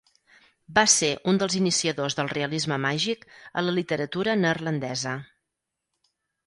Va 0.77 0.83
ser 0.93 1.09
uns 1.31 1.43
dels 1.43 1.57
iniciadors 1.59 2.17
del 2.21 2.31
realisme 2.33 2.81
màgic 2.89 3.29
a 3.63 3.67
la 3.67 3.77
literatura 3.79 4.37
neerlandesa. 4.43 5.17